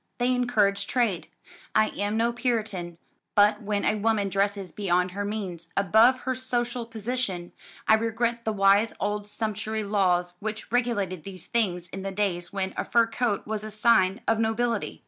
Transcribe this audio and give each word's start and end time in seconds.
They 0.17 0.33
encourage 0.33 0.87
trade. 0.87 1.27
I 1.75 1.89
am 1.89 2.17
no 2.17 2.33
Puritan. 2.33 2.97
But 3.35 3.61
when 3.61 3.85
a 3.85 3.93
woman 3.97 4.29
dresses 4.29 4.71
beyond 4.71 5.11
her 5.11 5.23
means 5.23 5.67
above 5.77 6.21
her 6.21 6.33
social 6.35 6.87
position 6.87 7.51
I 7.87 7.93
regret 7.93 8.43
the 8.43 8.51
wise 8.51 8.95
old 8.99 9.27
sumptuary 9.27 9.83
laws 9.83 10.33
which 10.39 10.71
regulated 10.71 11.23
these 11.23 11.45
things 11.45 11.87
in 11.89 12.01
the 12.01 12.09
days 12.11 12.51
when 12.51 12.73
a 12.77 12.83
fur 12.83 13.05
coat 13.05 13.45
was 13.45 13.63
a 13.63 13.69
sign 13.69 14.21
of 14.27 14.39
nobility. 14.39 14.99